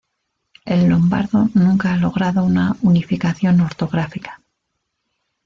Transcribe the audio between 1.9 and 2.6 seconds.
ha logrado